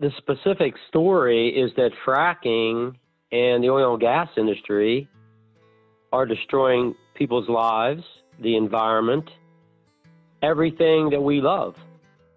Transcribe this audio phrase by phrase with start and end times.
[0.00, 2.96] The specific story is that fracking
[3.30, 5.08] and the oil and gas industry
[6.12, 8.02] are destroying people's lives,
[8.42, 9.30] the environment,
[10.42, 11.76] everything that we love.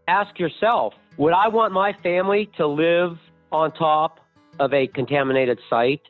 [0.08, 3.18] Ask yourself would I want my family to live
[3.52, 4.20] on top
[4.60, 6.02] of a contaminated site?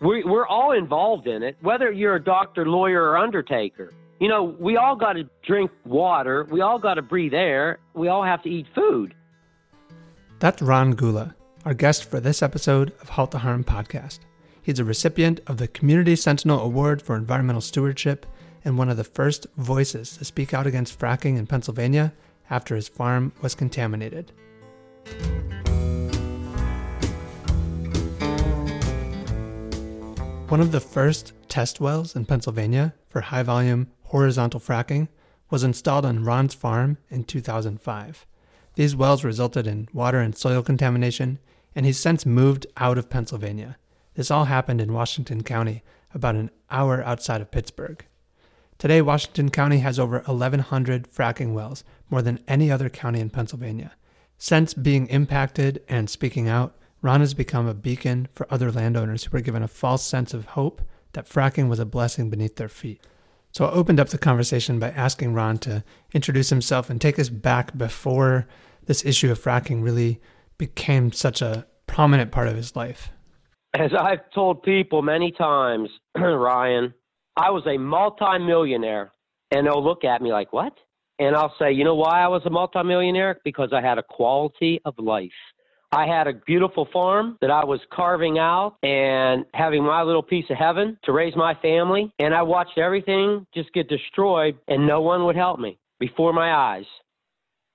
[0.00, 3.92] We, we're all involved in it, whether you're a doctor, lawyer, or undertaker.
[4.18, 8.08] You know, we all got to drink water, we all got to breathe air, we
[8.08, 9.14] all have to eat food.
[10.40, 11.34] That's Ron Gulla,
[11.66, 14.20] our guest for this episode of Halt the Harm podcast.
[14.62, 18.24] He's a recipient of the Community Sentinel Award for Environmental Stewardship
[18.64, 22.14] and one of the first voices to speak out against fracking in Pennsylvania
[22.48, 24.32] after his farm was contaminated.
[30.48, 35.08] One of the first test wells in Pennsylvania for high volume horizontal fracking
[35.50, 38.26] was installed on Ron's farm in 2005.
[38.74, 41.38] These wells resulted in water and soil contamination,
[41.74, 43.76] and he's since moved out of Pennsylvania.
[44.14, 45.82] This all happened in Washington County,
[46.14, 48.04] about an hour outside of Pittsburgh.
[48.78, 53.92] Today, Washington County has over 1,100 fracking wells, more than any other county in Pennsylvania.
[54.38, 59.30] Since being impacted and speaking out, Ron has become a beacon for other landowners who
[59.32, 63.02] were given a false sense of hope that fracking was a blessing beneath their feet.
[63.52, 67.28] So I opened up the conversation by asking Ron to introduce himself and take us
[67.28, 68.46] back before
[68.90, 70.20] this issue of fracking really
[70.58, 73.10] became such a prominent part of his life.
[73.72, 76.92] As I've told people many times, Ryan,
[77.36, 79.12] I was a multimillionaire.
[79.52, 80.72] And they'll look at me like, what?
[81.20, 83.38] And I'll say, you know why I was a multimillionaire?
[83.44, 85.30] Because I had a quality of life.
[85.92, 90.46] I had a beautiful farm that I was carving out and having my little piece
[90.50, 92.12] of heaven to raise my family.
[92.18, 96.52] And I watched everything just get destroyed, and no one would help me before my
[96.52, 96.86] eyes.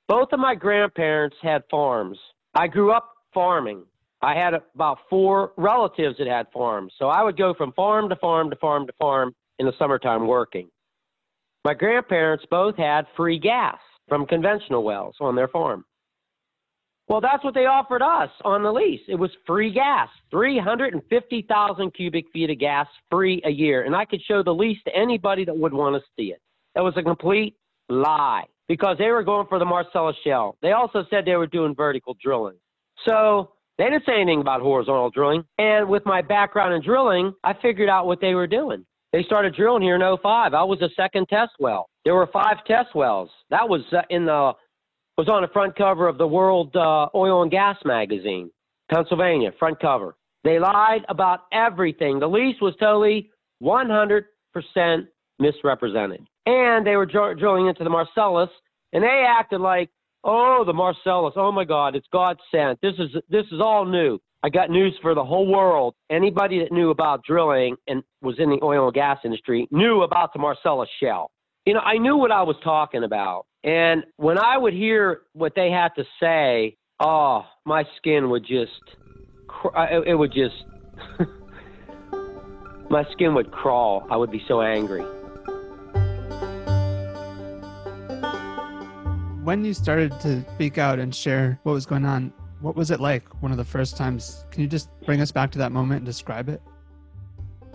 [0.08, 2.18] Both of my grandparents had farms.
[2.54, 3.84] I grew up farming.
[4.22, 6.94] I had about four relatives that had farms.
[6.98, 10.28] So I would go from farm to farm to farm to farm in the summertime
[10.28, 10.70] working.
[11.64, 15.84] My grandparents both had free gas from conventional wells on their farm.
[17.08, 19.02] Well, that's what they offered us on the lease.
[19.08, 23.84] It was free gas, 350,000 cubic feet of gas free a year.
[23.84, 26.42] And I could show the lease to anybody that would want to see it.
[26.74, 27.56] That was a complete
[27.90, 30.58] lie because they were going for the Marcellus Shale.
[30.62, 32.56] They also said they were doing vertical drilling.
[33.08, 35.44] So they didn't say anything about horizontal drilling.
[35.58, 38.86] And with my background in drilling, I figured out what they were doing.
[39.12, 40.54] They started drilling here in 05.
[40.54, 41.88] I was the second test well.
[42.04, 43.30] There were five test wells.
[43.50, 44.54] That was uh, in the
[45.18, 48.52] was on the front cover of the World uh, Oil and Gas magazine,
[48.92, 50.18] Pennsylvania, front cover.
[50.44, 52.20] They lied about everything.
[52.20, 53.30] The lease was totally
[53.64, 54.24] 100%
[55.40, 56.28] misrepresented.
[56.46, 58.50] And they were dr- drilling into the Marcellus,
[58.94, 59.90] and they acted like,
[60.24, 62.80] oh, the Marcellus, oh my God, it's God sent.
[62.82, 64.20] This is this is all new.
[64.44, 65.96] I got news for the whole world.
[66.12, 70.34] Anybody that knew about drilling and was in the oil and gas industry knew about
[70.34, 71.32] the Marcellus Shale.
[71.66, 73.48] You know, I knew what I was talking about.
[73.64, 78.72] And when I would hear what they had to say, oh, my skin would just,
[79.76, 80.54] uh, it would just,
[82.92, 84.06] my skin would crawl.
[84.12, 85.04] I would be so angry.
[89.46, 93.00] When you started to speak out and share what was going on, what was it
[93.00, 94.44] like one of the first times?
[94.50, 96.64] Can you just bring us back to that moment and describe it?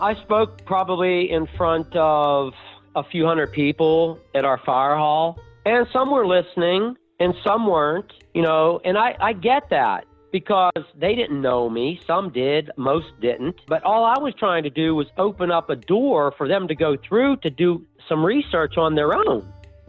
[0.00, 2.54] I spoke probably in front of
[2.96, 8.12] a few hundred people at our fire hall and some were listening and some weren't,
[8.34, 12.00] you know, and I, I get that because they didn't know me.
[12.04, 13.60] Some did, most didn't.
[13.68, 16.74] But all I was trying to do was open up a door for them to
[16.74, 19.46] go through to do some research on their own.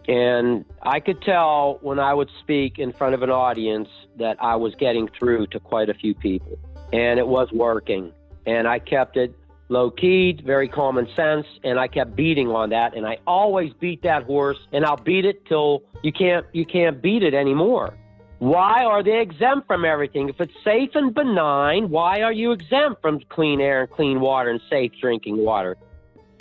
[0.07, 4.55] And I could tell when I would speak in front of an audience that I
[4.55, 6.57] was getting through to quite a few people.
[6.91, 8.11] And it was working.
[8.45, 9.35] And I kept it
[9.69, 12.95] low keyed, very common sense, and I kept beating on that.
[12.95, 17.01] And I always beat that horse, and I'll beat it till you can't you can't
[17.01, 17.97] beat it anymore.
[18.39, 20.27] Why are they exempt from everything?
[20.27, 24.49] If it's safe and benign, why are you exempt from clean air and clean water
[24.49, 25.77] and safe drinking water?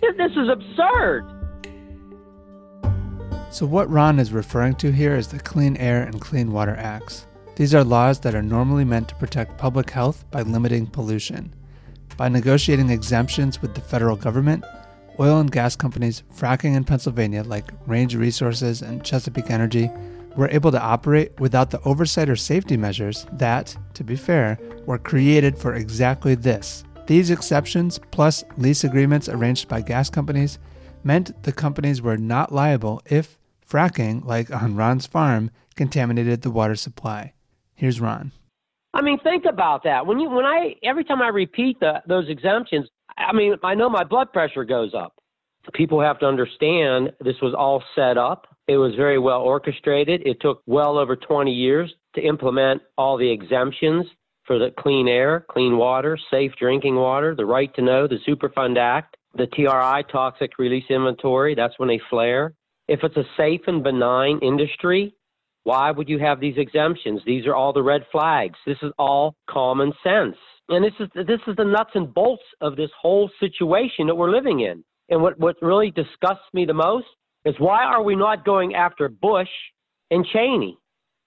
[0.01, 1.40] This is absurd.
[3.53, 7.27] So, what Ron is referring to here is the Clean Air and Clean Water Acts.
[7.57, 11.53] These are laws that are normally meant to protect public health by limiting pollution.
[12.17, 14.65] By negotiating exemptions with the federal government,
[15.19, 19.91] oil and gas companies fracking in Pennsylvania, like Range Resources and Chesapeake Energy,
[20.37, 24.97] were able to operate without the oversight or safety measures that, to be fair, were
[24.97, 26.85] created for exactly this.
[27.09, 30.61] These exceptions, plus lease agreements arranged by gas companies,
[31.03, 33.40] meant the companies were not liable if
[33.71, 37.33] fracking, like on Ron's farm, contaminated the water supply.
[37.75, 38.33] Here's Ron.
[38.93, 40.07] I mean, think about that.
[40.07, 43.89] When you when I every time I repeat the, those exemptions, I mean, I know
[43.89, 45.15] my blood pressure goes up.
[45.75, 48.47] People have to understand this was all set up.
[48.67, 50.27] It was very well orchestrated.
[50.27, 54.07] It took well over 20 years to implement all the exemptions
[54.45, 58.79] for the clean air, clean water, safe drinking water, the right to know, the Superfund
[58.79, 61.55] Act, the TRI, toxic release inventory.
[61.55, 62.55] That's when they flare.
[62.91, 65.15] If it's a safe and benign industry,
[65.63, 67.21] why would you have these exemptions?
[67.25, 68.59] These are all the red flags.
[68.67, 70.35] This is all common sense.
[70.69, 74.33] And this is this is the nuts and bolts of this whole situation that we're
[74.33, 74.83] living in.
[75.09, 77.07] And what, what really disgusts me the most
[77.45, 79.49] is why are we not going after Bush
[80.11, 80.77] and Cheney?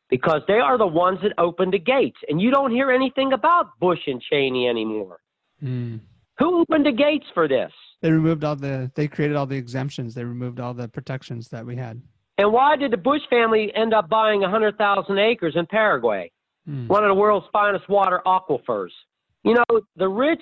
[0.09, 2.17] Because they are the ones that opened the gates.
[2.27, 5.19] And you don't hear anything about Bush and Cheney anymore.
[5.63, 6.01] Mm.
[6.39, 7.71] Who opened the gates for this?
[8.01, 10.13] They removed all the they created all the exemptions.
[10.13, 12.01] They removed all the protections that we had.
[12.37, 16.31] And why did the Bush family end up buying 100,000 acres in Paraguay?
[16.67, 16.87] Mm.
[16.87, 18.89] One of the world's finest water aquifers.
[19.43, 20.41] You know, the rich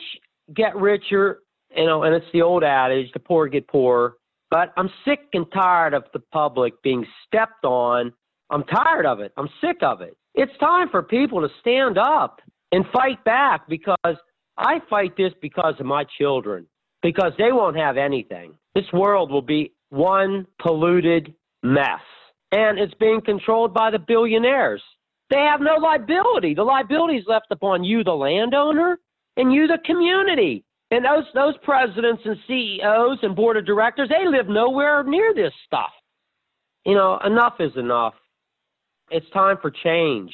[0.54, 1.40] get richer,
[1.76, 4.16] you know, and it's the old adage, the poor get poorer.
[4.50, 8.14] But I'm sick and tired of the public being stepped on.
[8.50, 9.32] I'm tired of it.
[9.38, 10.18] I'm sick of it.
[10.36, 12.40] It's time for people to stand up
[12.72, 14.18] and fight back because
[14.58, 16.68] I fight this because of my children,
[17.02, 18.54] because they won't have anything.
[18.76, 21.34] This world will be one polluted
[21.64, 22.02] mess.
[22.52, 24.82] And it's being controlled by the billionaires.
[25.30, 26.54] They have no liability.
[26.54, 29.00] The liability is left upon you, the landowner,
[29.38, 30.66] and you, the community.
[30.92, 35.54] And those those presidents and CEOs and board of directors, they live nowhere near this
[35.66, 35.92] stuff.
[36.86, 38.14] You know, enough is enough.
[39.10, 40.34] It's time for change.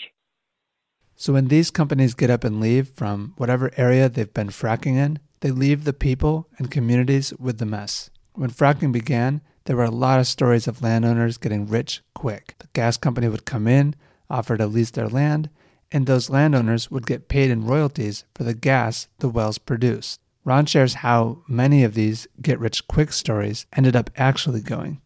[1.19, 5.17] So when these companies get up and leave from whatever area they've been fracking in,
[5.39, 8.11] they leave the people and communities with the mess.
[8.33, 12.53] When fracking began, there were a lot of stories of landowners getting rich quick.
[12.59, 13.95] The gas company would come in,
[14.29, 15.49] offer to lease their land,
[15.91, 20.21] and those landowners would get paid in royalties for the gas the wells produced.
[20.45, 25.01] Ron shares how many of these get rich quick stories ended up actually going.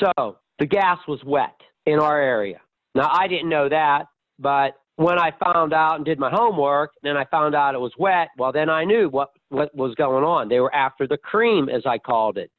[0.00, 1.54] So, the gas was wet
[1.86, 2.60] in our area.
[2.96, 4.08] Now, I didn't know that,
[4.40, 7.92] but when I found out and did my homework, and I found out it was
[7.98, 10.48] wet, well, then I knew what, what was going on.
[10.48, 12.50] They were after the cream, as I called it.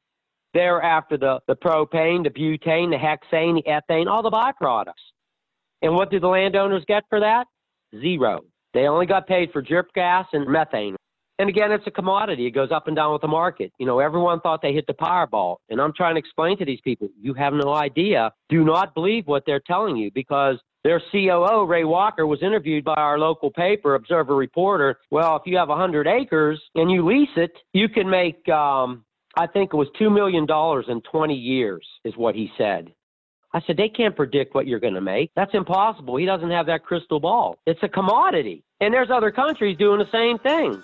[0.52, 4.92] They're after the, the propane, the butane, the hexane, the ethane, all the byproducts.
[5.82, 7.46] And what did the landowners get for that?
[8.00, 8.42] Zero.
[8.74, 10.96] They only got paid for drip gas and methane.
[11.38, 12.46] And again, it's a commodity.
[12.46, 13.70] It goes up and down with the market.
[13.78, 15.56] You know, everyone thought they hit the Powerball.
[15.68, 18.32] And I'm trying to explain to these people, you have no idea.
[18.48, 22.94] Do not believe what they're telling you because their COO, Ray Walker, was interviewed by
[22.94, 24.98] our local paper, Observer Reporter.
[25.10, 29.04] Well, if you have 100 acres and you lease it, you can make um,
[29.36, 30.46] I think it was $2 million
[30.88, 32.92] in 20 years, is what he said.
[33.52, 35.30] I said, they can't predict what you're going to make.
[35.34, 36.16] That's impossible.
[36.16, 37.58] He doesn't have that crystal ball.
[37.66, 38.64] It's a commodity.
[38.80, 40.82] And there's other countries doing the same thing.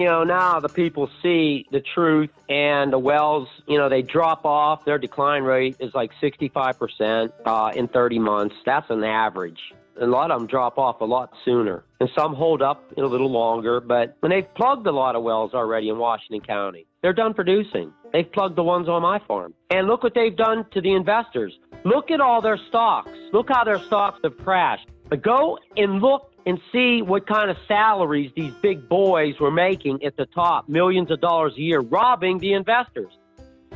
[0.00, 4.46] You know, now the people see the truth and the wells, you know, they drop
[4.46, 4.86] off.
[4.86, 8.54] Their decline rate is like 65% uh, in 30 months.
[8.64, 9.60] That's an average
[10.00, 13.30] a lot of them drop off a lot sooner, and some hold up a little
[13.30, 13.80] longer.
[13.80, 17.92] But when they've plugged a lot of wells already in Washington County, they're done producing.
[18.10, 21.58] They've plugged the ones on my farm, and look what they've done to the investors.
[21.84, 23.10] Look at all their stocks.
[23.34, 24.88] Look how their stocks have crashed.
[25.10, 30.04] But go and look and see what kind of salaries these big boys were making
[30.04, 33.12] at the top, millions of dollars a year, robbing the investors.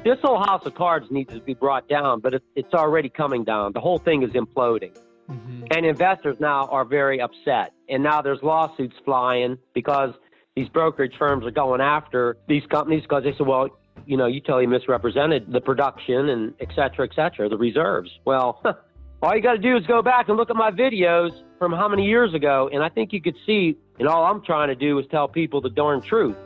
[0.05, 3.73] This whole house of cards needs to be brought down, but it's already coming down.
[3.73, 4.97] The whole thing is imploding.
[5.31, 5.65] Mm-hmm.
[5.71, 7.73] And investors now are very upset.
[7.89, 10.13] And now there's lawsuits flying because
[10.55, 13.69] these brokerage firms are going after these companies because they said, well,
[14.07, 18.11] you know, you totally misrepresented the production and et cetera, et cetera, the reserves.
[18.25, 18.63] Well,
[19.25, 21.89] all you got to do is go back and look at my videos from how
[21.89, 24.99] many years ago, and I think you could see, and all I'm trying to do
[24.99, 26.37] is tell people the darn truth.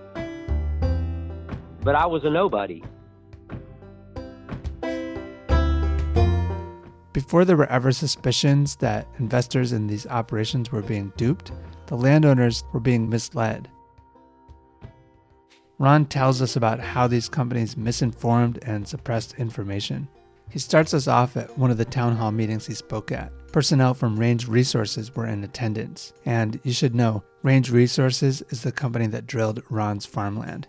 [1.82, 2.84] But I was a nobody.
[7.12, 11.50] Before there were ever suspicions that investors in these operations were being duped,
[11.86, 13.68] the landowners were being misled.
[15.80, 20.06] Ron tells us about how these companies misinformed and suppressed information.
[20.50, 23.32] He starts us off at one of the town hall meetings he spoke at.
[23.52, 28.72] Personnel from Range Resources were in attendance, and you should know Range Resources is the
[28.72, 30.68] company that drilled Ron's farmland.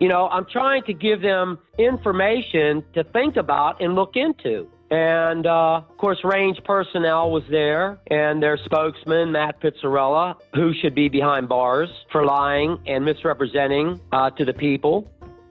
[0.00, 4.68] You know, I'm trying to give them information to think about and look into.
[4.90, 10.94] And uh, of course, range personnel was there, and their spokesman, Matt Pitzarella, who should
[10.94, 15.10] be behind bars for lying and misrepresenting uh, to the people.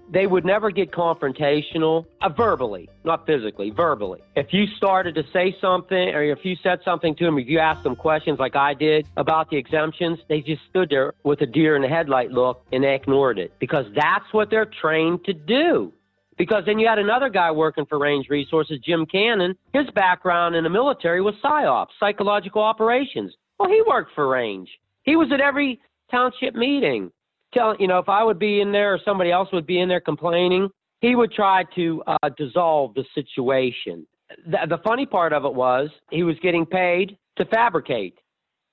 [0.09, 4.21] They would never get confrontational uh, verbally, not physically, verbally.
[4.35, 7.59] If you started to say something or if you said something to them, if you
[7.59, 11.45] asked them questions like I did about the exemptions, they just stood there with a
[11.45, 15.33] deer in the headlight look and they ignored it because that's what they're trained to
[15.33, 15.93] do.
[16.37, 19.55] Because then you had another guy working for Range Resources, Jim Cannon.
[19.73, 23.33] His background in the military was PSYOPs, psychological operations.
[23.59, 24.69] Well, he worked for Range.
[25.01, 25.79] He was at every
[26.11, 27.11] township meeting
[27.53, 29.89] telling, you know, if I would be in there or somebody else would be in
[29.89, 30.69] there complaining,
[31.01, 34.05] he would try to uh, dissolve the situation.
[34.45, 38.15] The, the funny part of it was he was getting paid to fabricate.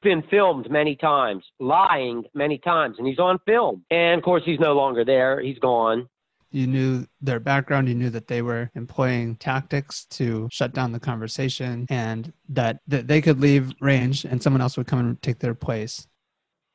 [0.02, 3.84] Been filmed many times, lying many times, and he's on film.
[3.90, 5.40] And of course, he's no longer there.
[5.40, 6.08] He's gone.
[6.50, 7.88] You knew their background.
[7.88, 13.08] You knew that they were employing tactics to shut down the conversation, and that, that
[13.08, 16.06] they could leave range, and someone else would come and take their place.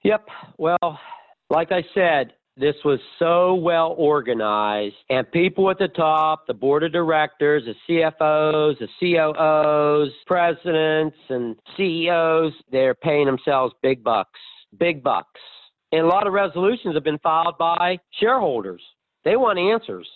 [0.03, 0.27] Yep.
[0.57, 0.99] Well,
[1.49, 6.83] like I said, this was so well organized, and people at the top, the board
[6.83, 14.39] of directors, the CFOs, the COOs, presidents, and CEOs, they're paying themselves big bucks,
[14.77, 15.39] big bucks.
[15.93, 18.81] And a lot of resolutions have been filed by shareholders.
[19.23, 20.07] They want answers.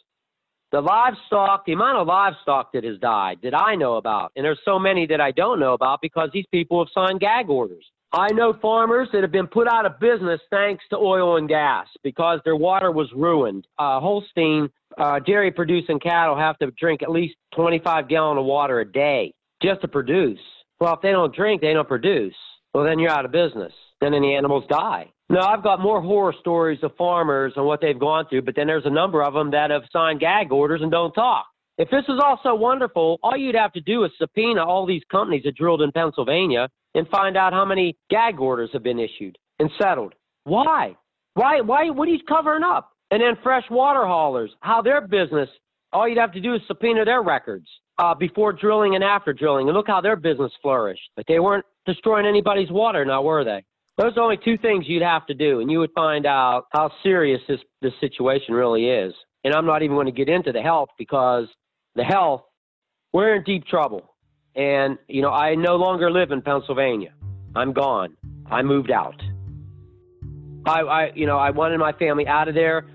[0.74, 4.60] The livestock, the amount of livestock that has died that I know about, and there's
[4.66, 7.86] so many that I don't know about because these people have signed gag orders.
[8.15, 11.88] I know farmers that have been put out of business thanks to oil and gas
[12.03, 13.65] because their water was ruined.
[13.79, 18.79] Uh, Holstein uh, dairy producing cattle have to drink at least 25 gallon of water
[18.82, 20.39] a day just to produce.
[20.79, 22.36] Well, if they don't drink, they don't produce.
[22.75, 23.74] Well, then you're out of business.
[24.00, 25.12] Then the animals die.
[25.29, 28.67] Now, I've got more horror stories of farmers and what they've gone through, but then
[28.67, 31.48] there's a number of them that have signed gag orders and don't talk.
[31.77, 35.01] If this is all so wonderful, all you'd have to do is subpoena all these
[35.12, 39.38] companies that drilled in Pennsylvania and find out how many gag orders have been issued
[39.60, 40.13] and settled.
[40.44, 40.96] Why?
[41.34, 41.62] Why?
[41.62, 41.89] Why?
[41.89, 42.92] What are you covering up?
[43.10, 45.50] And then fresh water haulers, how their business,
[45.92, 49.68] all you'd have to do is subpoena their records uh, before drilling and after drilling.
[49.68, 51.10] And look how their business flourished.
[51.15, 53.63] But they weren't destroying anybody's water now, were they?
[53.98, 56.92] Those are only two things you'd have to do, and you would find out how
[57.03, 59.13] serious this, this situation really is.
[59.44, 61.48] And I'm not even going to get into the health because
[61.96, 62.44] the health,
[63.12, 64.14] we're in deep trouble.
[64.56, 67.14] And, you know, I no longer live in Pennsylvania.
[67.56, 68.16] I'm gone.
[68.50, 69.22] I moved out.
[70.66, 72.86] I, I you know, I wanted my family out of there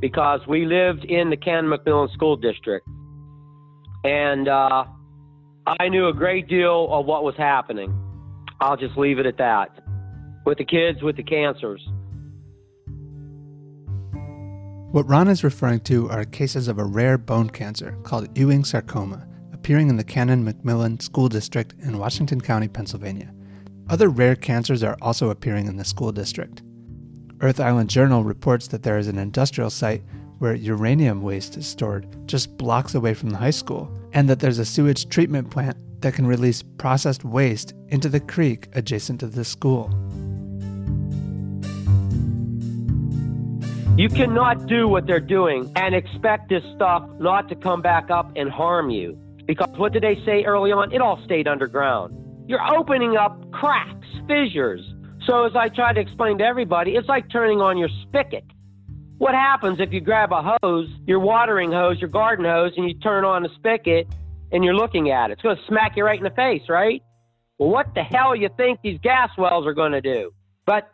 [0.00, 2.86] because we lived in the Canon-McMillan School District.
[4.04, 4.84] And uh,
[5.66, 7.92] I knew a great deal of what was happening.
[8.60, 9.70] I'll just leave it at that.
[10.46, 11.86] With the kids with the cancers.
[14.90, 19.28] What Ron is referring to are cases of a rare bone cancer called Ewing sarcoma
[19.52, 23.30] appearing in the Canon-McMillan School District in Washington County, Pennsylvania.
[23.90, 26.62] Other rare cancers are also appearing in the school district.
[27.42, 30.02] Earth Island Journal reports that there is an industrial site
[30.38, 34.58] where uranium waste is stored just blocks away from the high school, and that there's
[34.58, 39.44] a sewage treatment plant that can release processed waste into the creek adjacent to the
[39.44, 39.90] school.
[43.98, 48.30] You cannot do what they're doing and expect this stuff not to come back up
[48.36, 49.18] and harm you.
[49.44, 50.92] Because what did they say early on?
[50.92, 52.14] It all stayed underground.
[52.46, 54.82] You're opening up cracks, fissures.
[55.26, 58.44] So, as I try to explain to everybody, it's like turning on your spigot.
[59.16, 62.94] What happens if you grab a hose, your watering hose, your garden hose, and you
[63.00, 64.06] turn on the spigot
[64.52, 65.32] and you're looking at it?
[65.32, 67.02] It's going to smack you right in the face, right?
[67.58, 70.30] Well, what the hell you think these gas wells are going to do?
[70.66, 70.88] But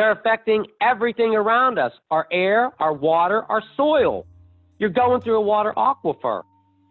[0.00, 4.26] they're affecting everything around us our air, our water, our soil.
[4.78, 6.42] You're going through a water aquifer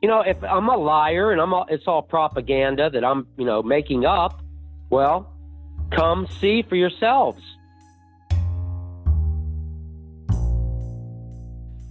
[0.01, 3.45] you know, if I'm a liar and I'm all, it's all propaganda that I'm, you
[3.45, 4.41] know, making up,
[4.89, 5.29] well,
[5.91, 7.41] come see for yourselves.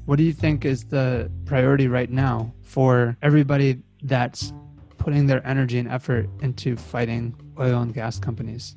[0.06, 4.54] What do you think is the priority right now for everybody that's
[4.96, 8.76] putting their energy and effort into fighting oil and gas companies?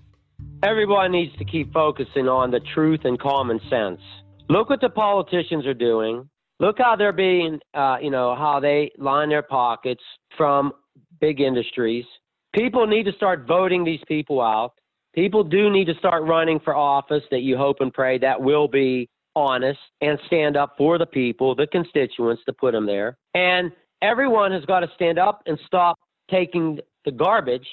[0.64, 4.00] Everyone needs to keep focusing on the truth and common sense.
[4.48, 6.30] Look what the politicians are doing.
[6.60, 10.04] Look how they're being, uh, you know, how they line their pockets
[10.38, 10.72] from
[11.20, 12.06] big industries.
[12.54, 14.74] People need to start voting these people out.
[15.16, 18.68] People do need to start running for office that you hope and pray that will
[18.68, 23.18] be honest and stand up for the people, the constituents to put them there.
[23.34, 23.72] And
[24.04, 25.98] everyone has got to stand up and stop
[26.30, 27.68] taking the garbage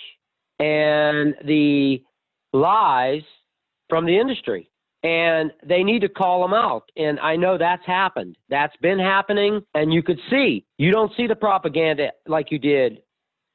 [0.58, 2.02] and the
[2.52, 3.22] lies
[3.88, 4.70] from the industry
[5.02, 6.90] and they need to call them out.
[6.96, 8.36] And I know that's happened.
[8.50, 10.64] That's been happening, and you could see.
[10.76, 13.02] You don't see the propaganda like you did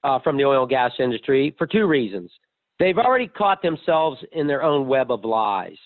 [0.06, 2.32] uh, from the oil and gas industry for two reasons.
[2.80, 5.78] They've already caught themselves in their own web of lies,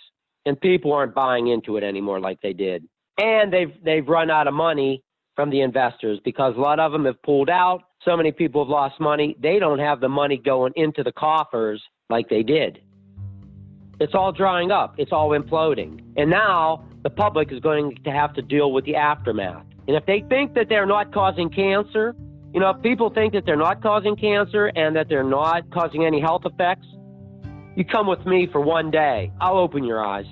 [0.45, 2.87] and people aren't buying into it anymore like they did.
[3.17, 5.03] and they've they've run out of money
[5.35, 7.83] from the investors because a lot of them have pulled out.
[8.03, 9.35] So many people have lost money.
[9.41, 12.79] They don't have the money going into the coffers like they did.
[13.99, 14.95] It's all drying up.
[14.97, 16.03] It's all imploding.
[16.17, 19.65] And now the public is going to have to deal with the aftermath.
[19.87, 22.15] And if they think that they're not causing cancer,
[22.53, 26.05] you know, if people think that they're not causing cancer and that they're not causing
[26.05, 26.85] any health effects,
[27.75, 29.31] you come with me for one day.
[29.39, 30.25] I'll open your eyes.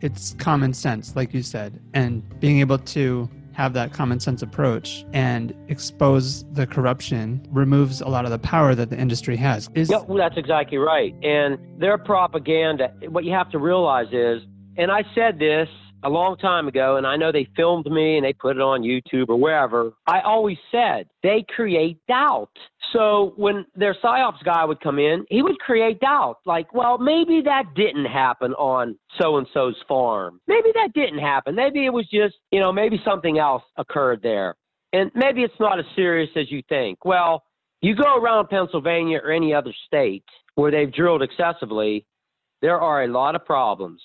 [0.00, 5.06] It's common sense, like you said, and being able to have that common sense approach
[5.14, 9.70] and expose the corruption removes a lot of the power that the industry has.
[9.74, 11.14] Is- yeah, well, that's exactly right.
[11.22, 14.42] And their propaganda, what you have to realize is,
[14.76, 15.70] and I said this
[16.02, 18.82] a long time ago, and I know they filmed me and they put it on
[18.82, 19.92] YouTube or wherever.
[20.06, 22.50] I always said they create doubt.
[22.92, 26.36] So when their psyops guy would come in, he would create doubt.
[26.46, 30.40] Like, well, maybe that didn't happen on so and so's farm.
[30.46, 31.54] Maybe that didn't happen.
[31.54, 34.54] Maybe it was just, you know, maybe something else occurred there.
[34.92, 37.04] And maybe it's not as serious as you think.
[37.04, 37.42] Well,
[37.80, 40.24] you go around Pennsylvania or any other state
[40.54, 42.06] where they've drilled excessively,
[42.62, 44.00] there are a lot of problems.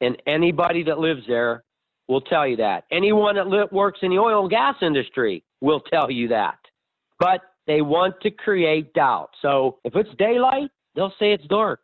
[0.00, 1.64] And anybody that lives there
[2.08, 2.84] will tell you that.
[2.90, 6.58] Anyone that li- works in the oil and gas industry will tell you that.
[7.18, 9.30] But they want to create doubt.
[9.42, 11.80] So if it's daylight, they'll say it's dark.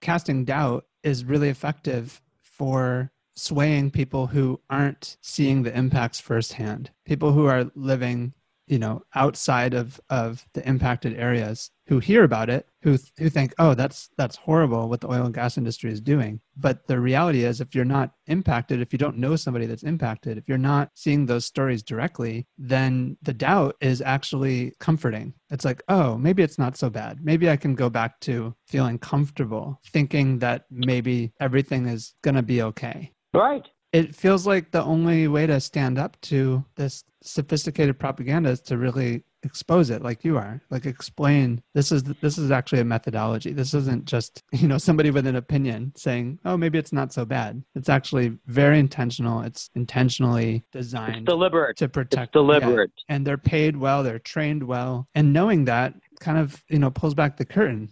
[0.00, 6.90] Casting doubt is really effective for swaying people who aren't seeing the impacts firsthand.
[7.04, 8.32] People who are living
[8.66, 13.54] you know outside of of the impacted areas who hear about it who who think
[13.58, 16.40] oh that's that's horrible what the oil and gas industry is doing.
[16.56, 20.38] But the reality is if you're not impacted if you don't know somebody that's impacted
[20.38, 25.34] if you're not seeing those stories directly then the doubt is actually comforting.
[25.50, 27.24] It's like oh maybe it's not so bad.
[27.24, 32.42] Maybe i can go back to feeling comfortable thinking that maybe everything is going to
[32.42, 33.12] be okay.
[33.32, 38.60] Right it feels like the only way to stand up to this sophisticated propaganda is
[38.60, 40.60] to really expose it like you are.
[40.70, 43.52] Like explain this is this is actually a methodology.
[43.52, 47.24] This isn't just you know somebody with an opinion saying oh maybe it's not so
[47.24, 47.62] bad.
[47.74, 49.40] It's actually very intentional.
[49.42, 51.76] It's intentionally designed it's deliberate.
[51.78, 52.90] to protect it's deliberate.
[53.08, 53.14] yeah.
[53.14, 57.14] and they're paid well they're trained well and knowing that kind of you know pulls
[57.14, 57.88] back the curtain.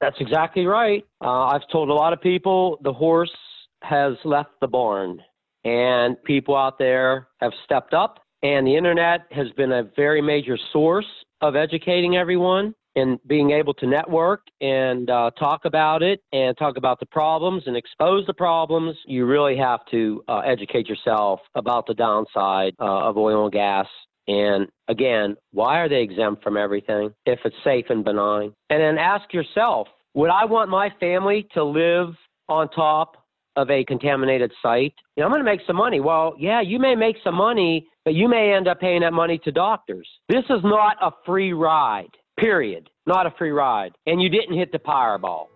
[0.00, 1.06] That's exactly right.
[1.24, 3.34] Uh, i've told a lot of people the horse
[3.82, 5.20] has left the barn
[5.66, 10.56] and people out there have stepped up and the internet has been a very major
[10.72, 11.06] source
[11.40, 16.76] of educating everyone and being able to network and uh, talk about it and talk
[16.76, 18.96] about the problems and expose the problems.
[19.06, 23.86] You really have to uh, educate yourself about the downside uh, of oil and gas.
[24.28, 28.54] And again, why are they exempt from everything if it's safe and benign?
[28.70, 32.14] And then ask yourself, would I want my family to live
[32.48, 33.25] on top
[33.56, 36.00] of a contaminated site, you know, I'm going to make some money.
[36.00, 39.38] Well, yeah, you may make some money, but you may end up paying that money
[39.44, 40.08] to doctors.
[40.28, 42.90] This is not a free ride, period.
[43.06, 43.92] Not a free ride.
[44.06, 45.46] And you didn't hit the Powerball.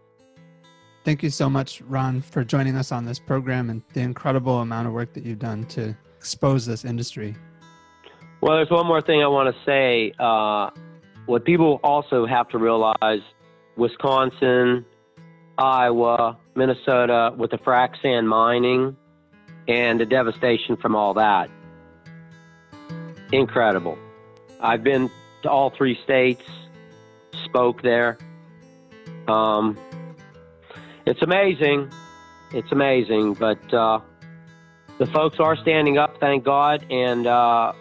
[1.04, 4.86] Thank you so much, Ron, for joining us on this program and the incredible amount
[4.86, 7.34] of work that you've done to expose this industry.
[8.42, 10.12] Well, there's one more thing I want to say.
[10.18, 10.70] Uh,
[11.26, 13.20] what people also have to realize
[13.76, 14.84] Wisconsin,
[15.60, 18.96] Iowa, Minnesota with the frac sand mining
[19.68, 21.50] and the devastation from all that.
[23.30, 23.98] Incredible.
[24.60, 25.10] I've been
[25.42, 26.42] to all three states,
[27.44, 28.18] spoke there.
[29.28, 29.78] Um,
[31.06, 31.90] it's amazing.
[32.52, 34.00] It's amazing, but uh,
[34.98, 37.72] the folks are standing up, thank God, and uh,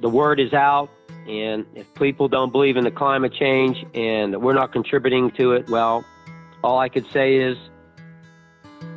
[0.00, 0.90] the word is out.
[1.26, 5.70] And if people don't believe in the climate change and we're not contributing to it,
[5.70, 6.04] well,
[6.62, 7.56] all I could say is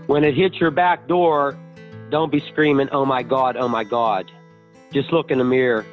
[0.08, 1.58] when it hits your back door,
[2.10, 4.32] don't be screaming, oh my God, oh my God.
[4.94, 5.86] Just look in the mirror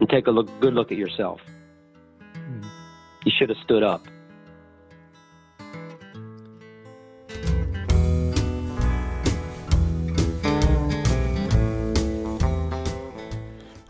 [0.00, 1.40] and take a look, good look at yourself.
[2.34, 2.62] Hmm.
[3.24, 4.06] You should have stood up.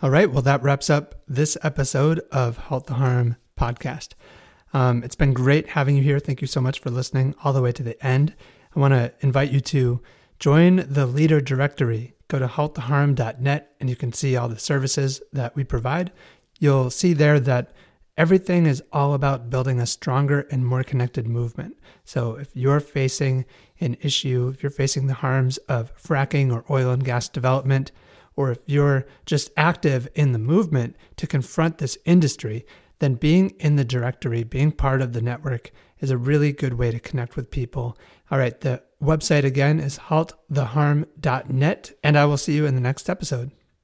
[0.05, 0.29] All right.
[0.29, 4.09] Well, that wraps up this episode of Halt the Harm podcast.
[4.75, 6.19] Um, it's been great having you here.
[6.19, 8.35] Thank you so much for listening all the way to the end.
[8.75, 10.01] I want to invite you to
[10.37, 12.13] join the leader directory.
[12.27, 16.11] Go to halttheharm.net and you can see all the services that we provide.
[16.59, 17.71] You'll see there that
[18.17, 21.77] everything is all about building a stronger and more connected movement.
[22.03, 23.45] So if you're facing
[23.79, 27.93] an issue, if you're facing the harms of fracking or oil and gas development,
[28.35, 32.65] or if you're just active in the movement to confront this industry,
[32.99, 36.91] then being in the directory, being part of the network is a really good way
[36.91, 37.97] to connect with people.
[38.31, 43.09] All right, the website again is halttheharm.net, and I will see you in the next
[43.09, 43.51] episode.